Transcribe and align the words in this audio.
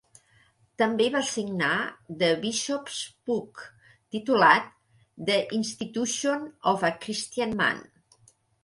També 0.81 1.05
va 1.15 1.19
signar 1.31 1.73
The 2.23 2.29
bishops' 2.45 3.03
book, 3.29 3.63
titulat 4.17 4.75
"The 5.31 5.37
Institution 5.61 6.51
of 6.75 6.91
a 6.93 6.95
Christian 7.07 7.59
Man". 7.63 7.89